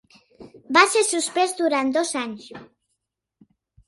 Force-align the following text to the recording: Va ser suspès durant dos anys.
Va 0.77 0.81
ser 0.93 1.03
suspès 1.09 1.53
durant 1.59 1.91
dos 1.97 2.13
anys. 2.21 2.47